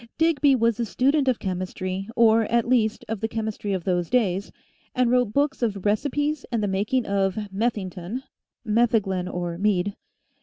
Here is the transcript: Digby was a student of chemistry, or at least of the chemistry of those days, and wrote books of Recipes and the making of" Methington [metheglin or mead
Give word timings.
Digby 0.17 0.55
was 0.55 0.79
a 0.79 0.85
student 0.85 1.27
of 1.27 1.37
chemistry, 1.37 2.09
or 2.15 2.45
at 2.45 2.67
least 2.67 3.05
of 3.07 3.19
the 3.21 3.27
chemistry 3.27 3.71
of 3.71 3.83
those 3.83 4.09
days, 4.09 4.51
and 4.95 5.11
wrote 5.11 5.31
books 5.31 5.61
of 5.61 5.85
Recipes 5.85 6.43
and 6.51 6.63
the 6.63 6.67
making 6.67 7.05
of" 7.05 7.35
Methington 7.55 8.23
[metheglin 8.65 9.31
or 9.31 9.59
mead 9.59 9.93